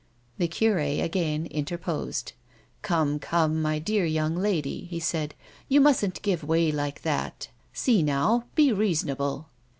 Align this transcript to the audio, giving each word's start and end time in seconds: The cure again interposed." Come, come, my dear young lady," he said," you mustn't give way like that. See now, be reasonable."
The 0.39 0.47
cure 0.47 0.79
again 0.79 1.45
interposed." 1.45 2.33
Come, 2.81 3.19
come, 3.19 3.61
my 3.61 3.77
dear 3.77 4.03
young 4.03 4.35
lady," 4.35 4.85
he 4.85 4.99
said," 4.99 5.35
you 5.69 5.79
mustn't 5.79 6.23
give 6.23 6.43
way 6.43 6.71
like 6.71 7.03
that. 7.03 7.49
See 7.71 8.01
now, 8.01 8.45
be 8.55 8.73
reasonable." 8.73 9.49